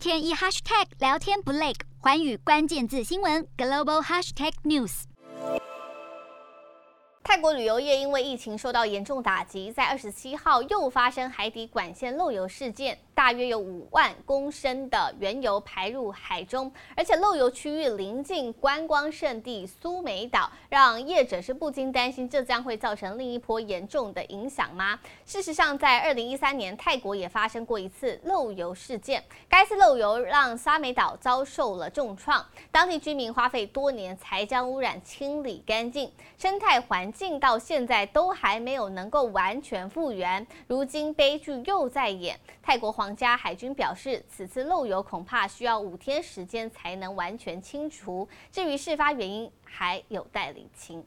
[0.00, 5.02] 天一 hashtag 聊天不累，环宇关键字新闻 global hashtag news。
[7.22, 12.98] 泰国旅游业因为疫情受到严重打击，在二十七号又发生海底管线漏油事件。
[13.20, 24.98] 大约有五万公升的原油排入海中，而且漏油区域临近观光胜地苏梅岛，让业者是不禁担心，这将会造成另一波严重的影响吗？
[25.26, 40.46] 事实上，在二零一三年，泰国也发生过一次漏油事件，该次漏油让沙美岛遭受了重创，当地居民花费多年才将污染清理干净，生态环境到现在都还没有能够完全复原。
[40.66, 43.09] 如今悲剧又在演，泰国皇。
[43.14, 48.28] 加海军表示，此次漏油恐怕需要五天时间才能完全清除。
[48.50, 51.04] 至于事发原因，还有待理清。